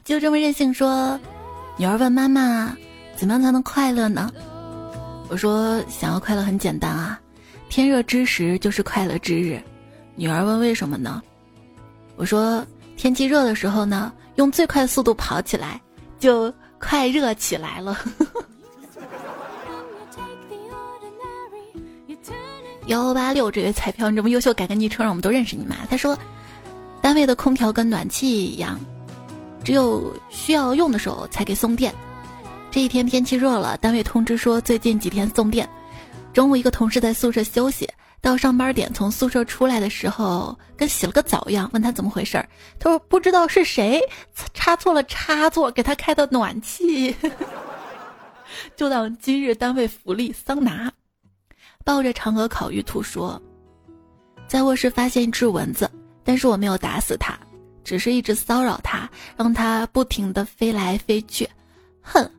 [0.04, 1.20] 就这么任性说，
[1.78, 2.78] 女儿问妈妈
[3.18, 4.32] ：“怎么样才能快乐呢？”
[5.28, 7.20] 我说：“想要快乐很简单啊，
[7.70, 9.60] 天热之时就是快乐之日。”
[10.16, 11.24] 女儿问：“为什么呢？”
[12.18, 12.64] 我说
[12.96, 15.82] ：“天气热的时候呢，用最快速度跑起来，
[16.20, 16.54] 就
[16.88, 17.98] 快热起来了。
[22.88, 25.76] ”幺八六这位彩票，你这么优秀，改个昵称让我们都认识你嘛？
[25.90, 26.16] 他说
[27.02, 28.80] ：“单位的空调跟暖气一样。”
[29.66, 31.92] 只有需要用的时候才给送电。
[32.70, 35.68] 这一天天气热了，单位通知说最近几天送电。
[36.36, 42.46] 中午一个同事在宿舍休息，到上班点从宿舍出来的时候，跟洗了个澡一样，问他怎么回事儿。
[42.78, 44.02] 他说不知道是谁
[44.54, 47.16] 插错了插座，给他开的暖气。
[48.76, 50.92] 就当今日单位福利桑拿。
[51.86, 53.42] 抱着嫦娥烤鱼图说，
[54.46, 55.90] 在卧室发现一只蚊子，
[56.22, 57.34] 但是我没有打死它。
[57.82, 61.48] 只是一直骚扰它，让它不停的飞来飞去。
[62.02, 62.30] 哼，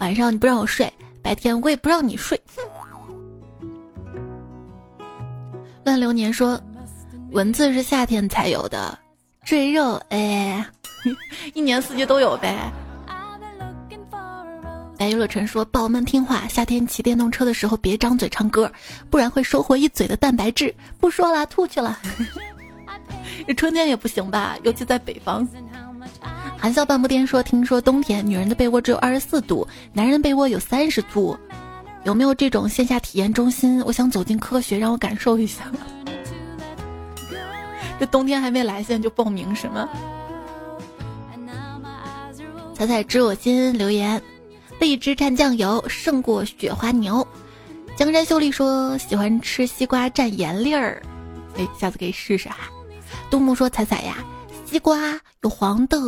[0.00, 2.38] 晚上你不让我睡，白天我也不让你睡。
[2.54, 2.62] 哼。
[5.88, 6.60] 万流年说，
[7.30, 8.98] 蚊子是夏天才有的，
[9.44, 10.64] 赘肉哎。
[11.54, 12.70] 一年四季都有呗。
[14.98, 18.70] 白玉乐晨说：“宝们听话，夏天骑电动车的时候别张嘴唱歌，
[19.08, 21.98] 不然会收获一嘴的蛋白质。”不说了，吐去了。
[23.46, 25.48] 这 春天也不行吧，尤其在北方。
[26.58, 31.38] 含笑半步癫说：“听说冬天女人的被窝只有二十四度，男人的被窝有三十度，
[32.04, 33.82] 有没有这种线下体验中心？
[33.84, 35.64] 我想走进科学，让我感受一下。
[37.98, 39.88] 这冬天还没来，现在就报名是吗？”
[42.74, 44.22] 彩彩知我心留言。
[44.78, 47.26] 荔枝蘸酱油胜过雪花牛。
[47.96, 51.02] 江山秀丽说喜欢吃西瓜蘸盐粒儿，
[51.56, 52.58] 哎，下次可以试试哈。
[53.28, 54.18] 杜牧说彩彩呀，
[54.64, 55.98] 西瓜有黄的，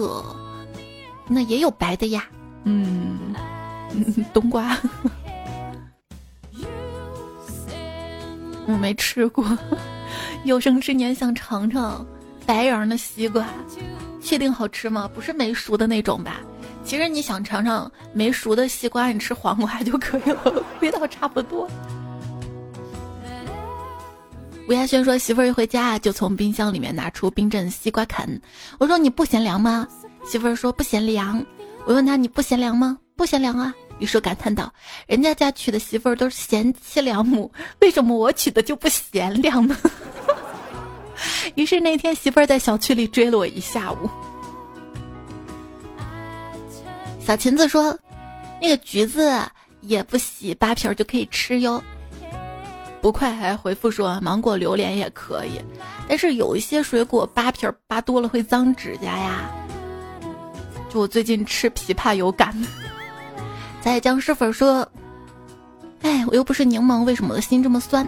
[1.26, 2.24] 那也有白的呀。
[2.62, 3.34] 嗯，
[4.32, 4.78] 冬瓜，
[8.72, 9.44] 我没吃过，
[10.44, 12.06] 有生之年想尝尝
[12.46, 13.46] 白瓤的西瓜，
[14.22, 15.08] 确定好吃吗？
[15.14, 16.40] 不是没熟的那种吧？
[16.84, 21.68] 其实你想尝尝没熟的西瓜，你吃黄瓜就可以了， 味道差不多。
[24.68, 28.40] 吴亚轩说：“媳妇儿一回家就从冰箱里面拿出冰镇西瓜啃。”
[28.78, 29.86] 我说：“你不嫌凉吗？”
[30.24, 31.44] 媳妇儿说：“不嫌凉。”
[31.86, 34.72] 我问他：“你不嫌凉吗？”“不嫌凉啊。”于是感叹道
[35.06, 39.76] ：“人家家娶的媳妇儿都是贤妻良母，为什么我娶的就不贤良呢？”
[41.54, 44.10] 于是那天媳妇儿在小区里追了我一下午。
[47.20, 47.96] 小琴子说
[48.60, 49.30] ：“那个橘子
[49.82, 51.80] 也不洗，扒皮儿就可以吃哟。”
[53.02, 55.60] 不快还回复说：“芒果、榴莲也可以，
[56.08, 59.50] 但是有一些水果扒皮儿扒多了会脏指甲呀。”
[60.92, 62.54] 就我最近吃枇杷有感。
[63.80, 64.86] 在僵尸粉说
[66.02, 68.06] ：“哎，我又不是柠檬，为什么我的心这么酸？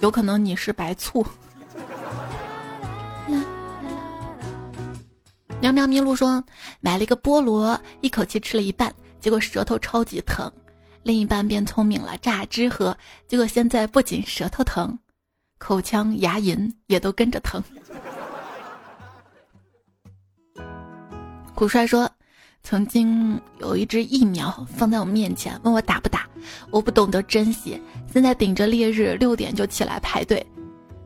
[0.00, 1.24] 有可能你是白醋。”
[5.60, 6.44] 喵喵咪路说
[6.80, 10.52] ：“买了一个菠萝，一口气吃了一半，结果舌头超级疼。
[11.02, 12.94] 另一半变聪明了，榨汁喝，
[13.26, 14.98] 结果现在不仅舌头疼，
[15.56, 17.62] 口腔、牙龈也都跟着疼。
[21.54, 22.10] ”古帅说
[22.64, 26.26] ：“曾经有一支疫苗放在我面前，问我打不打，
[26.70, 30.44] 我不懂得珍惜，现在顶着烈日六点就起来排队。”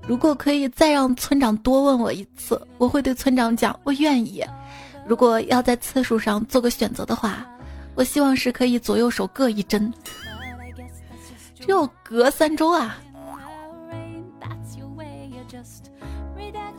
[0.07, 4.43] 如果可以再让村长多问我一次，我会对村长讲我愿意。
[5.07, 7.45] 如果要在次数上做个选择的话，
[7.95, 9.93] 我希望是可以左右手各一针，
[11.59, 12.97] 只有隔三周啊。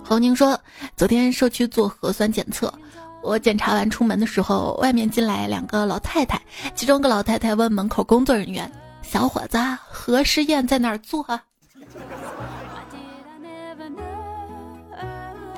[0.04, 0.60] 侯宁说，
[0.96, 2.74] 昨天社区做核酸检测，
[3.22, 6.42] 我检查完出门的时候，外面进来两个老太太，
[6.74, 8.72] 其中一个老太太问门口工作人员
[9.04, 9.58] ：“小伙子，
[9.90, 11.24] 核试验在哪儿做？”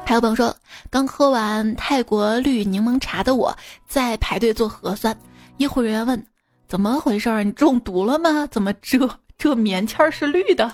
[0.03, 0.53] 还有朋友说，
[0.89, 3.55] 刚喝完泰国绿柠檬茶的我
[3.87, 5.17] 在排队做核酸，
[5.57, 6.21] 医护人员问
[6.67, 7.43] ：“怎么回事儿？
[7.43, 8.45] 你中毒了吗？
[8.47, 10.69] 怎么这这棉签是绿的？”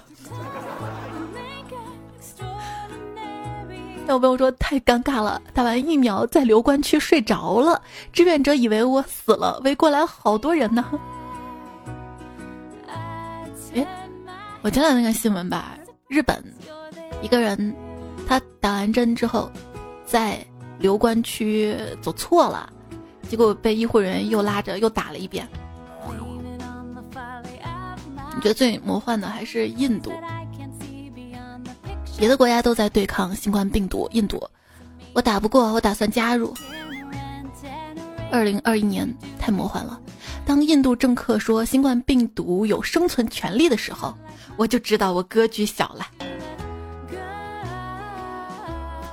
[4.13, 7.82] 有朋友说太尴尬了，打完疫苗在留观区睡着了，
[8.13, 10.86] 志愿者以为我死了，围过来好多人呢。
[12.88, 13.86] 哎，
[14.62, 16.43] 我前两天看新闻吧，日本
[17.22, 17.76] 一个人。
[18.28, 19.50] 他打完针之后，
[20.06, 20.46] 在
[20.80, 22.70] 留观区走错了，
[23.30, 25.48] 结果被医护人员又拉着又打了一遍。
[28.36, 30.12] 你觉得最魔幻的还是印度？
[32.17, 34.41] 别的国家都在对抗新冠病毒，印度
[35.13, 36.53] 我打不过，我打算加入。
[38.32, 39.08] 二零二一年
[39.39, 39.99] 太魔幻了，
[40.45, 44.13] 当印度政客说新冠病毒有生存权利的时候，
[44.58, 46.08] 我就知道我格局小了。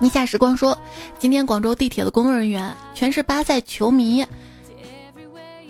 [0.01, 0.77] 宁夏时光说，
[1.19, 4.27] 今天广州地铁的工作人员全是巴塞球迷，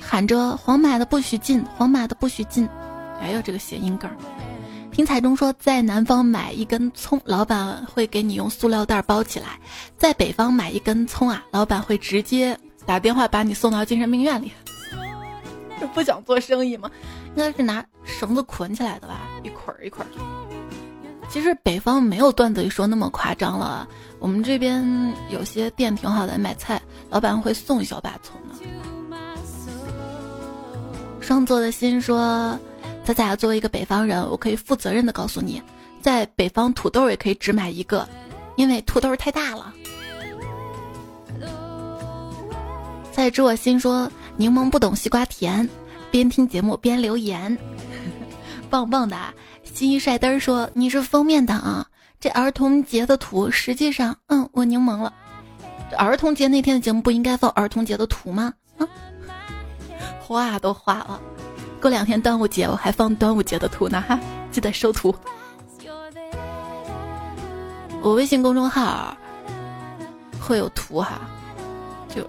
[0.00, 2.68] 喊着“皇马的不许进，皇马的不许进”。
[3.20, 4.08] 哎呦，这个谐音梗。
[4.94, 9.46] 听彩中说，在南方买一根葱，老板会给你用塑料袋包起来；
[9.98, 14.52] 在北方买一根葱啊，老板会直接打电话把你送到精神病院里。
[15.80, 16.88] 这不想做生意吗？
[17.34, 20.10] 应该是拿绳子捆起来的吧，一捆儿一捆儿。
[21.28, 23.88] 其实北方没有段子里说那么夸张了。
[24.20, 28.54] 我们这边有些店挺好的，买菜老板会送一小把葱的。
[31.20, 32.56] 双座的心说
[33.04, 35.62] ：“仔仔，作为一个北方人，我可以负责任的告诉你，
[36.00, 38.08] 在北方土豆也可以只买一个，
[38.56, 39.72] 因为土豆太大了。”
[43.12, 45.68] 在知我心说：“柠檬不懂西瓜甜，
[46.10, 47.56] 边听节目边留言，
[48.68, 49.16] 棒棒的。”
[49.62, 51.86] 新一帅嘚说：“你是封面党。”啊
[52.20, 55.12] 这儿童节的图，实际上，嗯，我柠檬了。
[55.98, 58.54] 儿童节那天的节目不应该放儿童节的图吗？
[58.78, 58.88] 啊，
[60.24, 61.20] 画都画了。
[61.84, 64.18] 过两天端午节我还放端午节的图呢哈，
[64.50, 65.14] 记得收图。
[68.00, 69.14] 我微信公众号
[70.40, 71.20] 会有图哈，
[72.08, 72.26] 就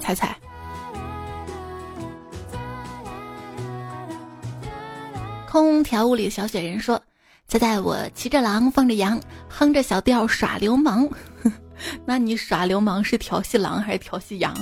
[0.00, 0.34] 彩彩。
[5.46, 6.98] 空调屋里的小雪人说
[7.48, 11.06] ：“猜猜我骑着狼，放着羊，哼着小调耍流氓。
[12.06, 14.56] 那你耍流氓是调戏狼还是调戏羊？”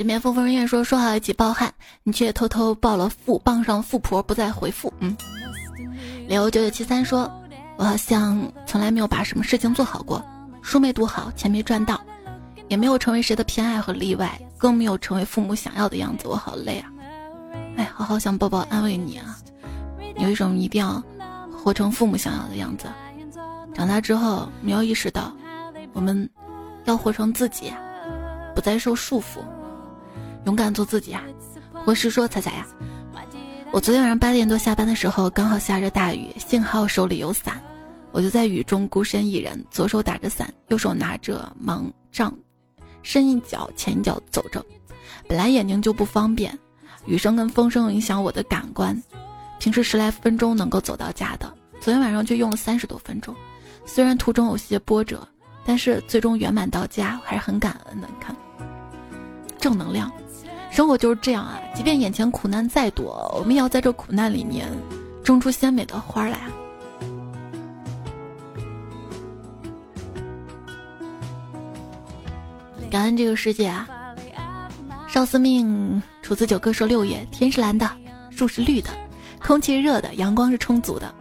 [0.00, 1.74] 这边风风人愿说：“说好一起抱汉，
[2.04, 5.14] 你却偷偷报了富，傍上富婆不再回复。”嗯。
[6.26, 7.30] 刘九九七三说
[7.76, 10.24] ：“我好像从来没有把什么事情做好过，
[10.62, 12.00] 书没读好，钱没赚到，
[12.68, 16.88] 也没有成为谁的偏爱和例外，更没有成为父母想要的样子，我好累啊！
[17.76, 19.36] 哎，好好想抱抱安慰你啊。”
[20.16, 21.04] 有一种一定要
[21.62, 22.86] 活成父母想要的样子。
[23.74, 25.30] 长大之后，我们要意识到，
[25.92, 26.26] 我们
[26.86, 27.70] 要活成自己，
[28.54, 29.40] 不再受束缚，
[30.46, 31.22] 勇敢做自己啊！
[31.84, 32.66] 我是说，彩彩呀，
[33.72, 37.62] 我昨天晚上八点多下班的时候，刚好下着大雨，幸好手里有伞，
[38.10, 42.34] 我就在雨中孤身一人，左手打着伞，右手拿着盲杖，
[43.02, 44.64] 深一脚浅一脚走着。
[45.28, 46.58] 本来眼睛就不方便，
[47.06, 49.00] 雨声跟风声影响我的感官。
[49.58, 53.34] 平时十来分钟能够走到家的，昨天晚上就用了三十多分钟。
[53.84, 55.26] 虽然途中有些波折，
[55.66, 58.08] 但是最终圆满到家，还是很感恩的。
[58.08, 58.34] 你看，
[59.58, 60.10] 正能量，
[60.70, 61.60] 生活就是这样啊！
[61.74, 64.66] 即便眼前苦难再多，我们也要在这苦难里面
[65.22, 66.38] 种出鲜美的花来！
[72.90, 73.86] 感恩这个世界啊！
[75.06, 77.88] 少司命楚辞九歌说六月天是蓝的，
[78.30, 78.90] 树是绿的。
[79.38, 81.12] 空气是热的，阳光是充足的，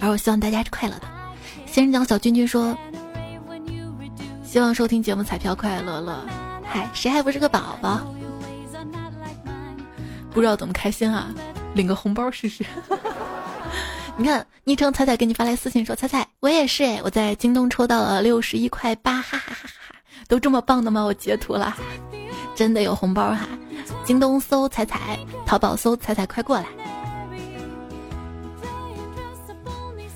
[0.00, 1.08] 而我希望大家是快乐的。
[1.66, 2.76] 仙人掌小君君说
[4.44, 6.24] ：“希望收听节目彩票快乐乐。”
[6.64, 8.00] 嗨，谁还不是个宝宝？
[10.34, 11.32] 不知道怎么开心啊？
[11.74, 12.64] 领个红包试试。
[14.18, 19.96] 你看，昵称彩彩给你发来私信说：“彩彩，我也是哎，我在京东抽到了六十一块八，哈哈哈哈！
[20.28, 21.02] 都这么棒的吗？
[21.02, 21.74] 我截图了，
[22.54, 23.48] 真的有红包哈！
[24.04, 26.66] 京东搜彩彩，淘宝搜彩彩，快过来。”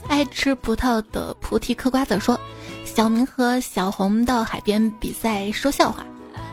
[0.08, 2.38] 爱吃葡萄的菩提嗑瓜子说
[2.84, 6.04] ：“小明和小红到海边比赛说笑话，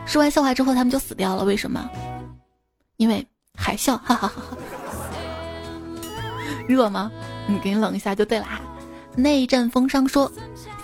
[0.04, 1.44] 说完笑话之后他们就死掉了。
[1.44, 1.88] 为什么？
[2.96, 3.26] 因为
[3.56, 3.96] 海啸。
[3.96, 4.56] 哈 哈哈哈。
[6.68, 7.10] 热吗？
[7.48, 8.46] 你给你冷一下就对了。”
[9.16, 10.30] 那一阵风霜说：“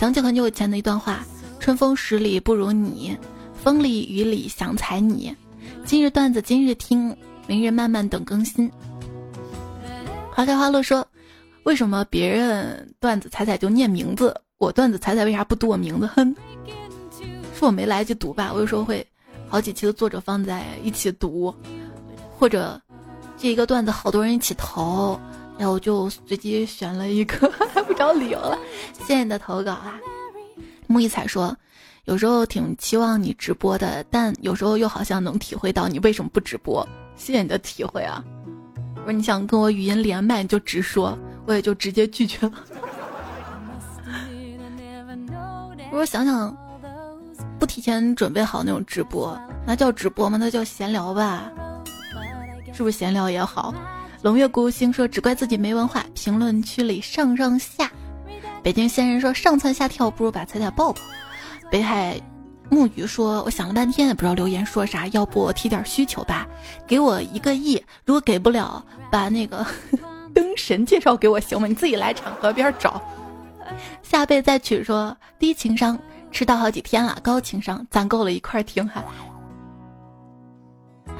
[0.01, 1.25] 想起很久以前的一段话：
[1.61, 3.17] 春风十里不如你，
[3.55, 5.37] 风里雨里想踩你。
[5.85, 7.15] 今日段子今日听，
[7.47, 8.71] 明日慢慢等更新。”
[10.33, 11.07] 花开花落说。
[11.65, 16.09] 为什么别人段子踩踩就念名字，我段子踩踩为啥不读我名字？
[16.09, 16.35] 哼，
[17.57, 18.51] 是我没来及读吧？
[18.53, 19.07] 我有时候会
[19.49, 21.55] 好几期的作者放在一起读，
[22.43, 22.83] 或者
[23.39, 25.17] 这一个段子好多人一起投，
[25.57, 27.49] 然后我就随机选了一个，
[27.87, 28.59] 不找理由了。
[28.99, 29.95] 谢谢你的投稿啊！
[30.89, 31.57] 木一彩说，
[32.07, 36.85] 有时候挺期望你直播的，但有时候又好像能体会到你为什么不直播。
[37.15, 38.25] 谢谢你的体会啊！
[38.97, 41.17] 我说你想跟我语音连麦，你就直说。
[41.47, 42.53] 我也就直接拒绝了。
[45.93, 46.57] 我说想想，
[47.61, 50.37] 不提前准备好那种直播，那叫直播吗？
[50.37, 51.49] 那叫闲聊吧，
[52.73, 53.75] 是不是闲聊也好？
[54.23, 57.91] 龙月孤星说只怪自己没文化，评论区里上上下。
[58.63, 61.01] 北京仙人说上蹿下跳不如把彩彩抱抱。
[61.71, 62.21] 北海
[62.71, 66.47] 木鱼说我想了半天也不知道留言说啥，要不我提点需求吧？
[66.87, 69.67] 给我一个亿，如果给不了，把那个。
[70.33, 71.67] 灯神介绍给我行吗？
[71.67, 73.03] 你自己来场河边找。
[74.03, 75.99] 下辈再娶说低情商，
[76.31, 77.19] 迟到好几天了。
[77.23, 79.05] 高情商攒够了一块听哈。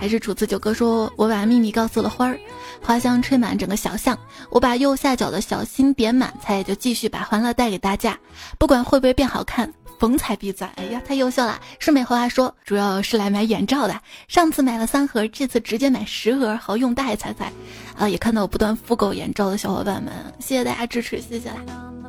[0.03, 2.37] 还是楚辞九哥说，我把秘密告诉了花儿，
[2.83, 4.19] 花香吹满整个小巷。
[4.51, 8.19] 我把右下角的小心点满，才就继续把欢乐带给大家。
[8.59, 9.73] 不管会不会变好看。
[10.01, 11.61] 逢彩必赞，哎呀，太优秀了！
[11.79, 14.01] 顺美和花说，主要是来买眼罩的。
[14.27, 17.53] 上次买了三盒，这次直接买十盒，好用大彩彩。
[17.97, 22.02] 啊，也看到我不断复购眼罩的小伙伴们，谢谢大家支持，谢谢啦。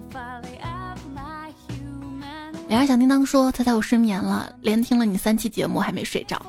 [2.74, 6.44] 两儿小叮当说，猜猜我失眠了，连听了你三期节目还没睡着，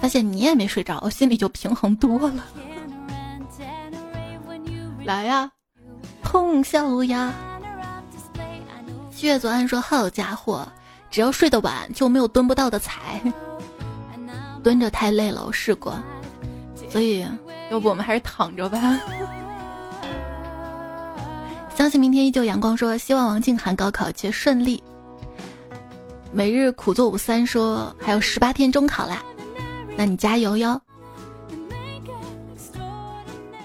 [0.00, 2.44] 发现你也没睡着，我心里就平衡多了。
[5.04, 5.48] 来呀，
[6.24, 7.32] 通宵呀！
[9.14, 10.66] 七月左岸说，好家伙！
[11.08, 13.22] 只要睡得晚，就没有蹲不到的财。
[14.64, 15.96] 蹲着太累了，我试过，
[16.90, 17.24] 所以
[17.70, 18.98] 要不我们还是躺着吧。
[21.76, 22.76] 相信明天依旧阳光。
[22.76, 24.82] 说希望王静涵高考一切顺利。
[26.32, 29.22] 每日苦做五三说还有十八天中考啦，
[29.96, 30.80] 那你加油哟。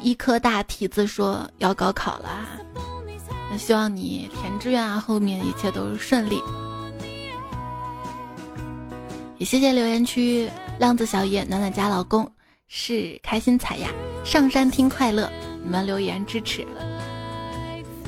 [0.01, 2.47] 一颗大蹄子说要高考啦，
[3.51, 6.41] 那希望你填志愿啊，后面一切都顺利。
[9.37, 10.49] 也谢谢留言区
[10.79, 12.29] 浪子小野暖暖家老公
[12.67, 13.89] 是开心彩呀，
[14.23, 15.31] 上山听快乐，
[15.63, 16.65] 你们留言支持。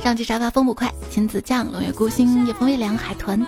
[0.03, 3.45] 上期沙发风不快，亲子酱龙月孤星夜风微凉海豚。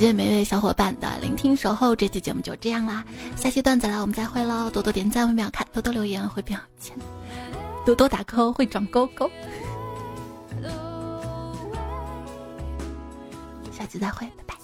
[0.00, 3.04] 谢谢每位小伙伴的聆听守候，这期节目就这样啦，
[3.36, 4.70] 下期段子来我们再会喽！
[4.70, 6.96] 多多点赞会秒看，多多留言会变有钱，
[7.84, 9.30] 多多打 call 会长勾勾。
[13.70, 14.54] 下期再会，拜拜。